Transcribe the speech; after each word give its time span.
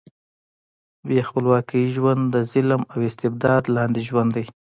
بې 1.07 1.19
خپلواکۍ 1.27 1.83
ژوند 1.95 2.21
د 2.33 2.35
ظلم 2.51 2.81
او 2.93 2.99
استبداد 3.09 3.63
لاندې 3.75 4.01
ژوند 4.09 4.31
دی. 4.35 4.45